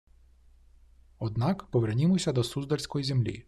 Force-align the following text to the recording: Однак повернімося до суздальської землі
Однак 1.19 1.63
повернімося 1.63 2.31
до 2.33 2.43
суздальської 2.43 3.05
землі 3.05 3.39